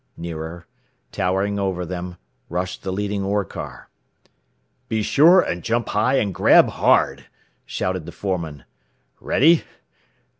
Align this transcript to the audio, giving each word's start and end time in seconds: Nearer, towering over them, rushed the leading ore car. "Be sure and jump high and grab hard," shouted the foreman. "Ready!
Nearer, 0.17 0.65
towering 1.11 1.59
over 1.59 1.85
them, 1.85 2.17
rushed 2.49 2.81
the 2.81 2.91
leading 2.91 3.23
ore 3.23 3.45
car. 3.45 3.87
"Be 4.89 5.03
sure 5.03 5.41
and 5.41 5.61
jump 5.61 5.89
high 5.89 6.15
and 6.15 6.33
grab 6.33 6.69
hard," 6.69 7.27
shouted 7.67 8.07
the 8.07 8.11
foreman. 8.11 8.63
"Ready! 9.19 9.63